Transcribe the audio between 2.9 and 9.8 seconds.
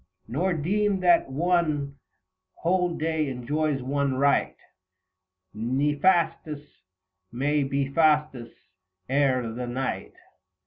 day enjoys one right, ISTefastus may be Fastus ere the